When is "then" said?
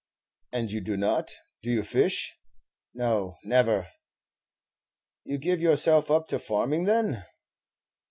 6.85-7.23